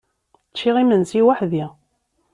Ččiɣ 0.51 0.75
imensi 0.79 1.21
weḥd-i. 1.25 1.65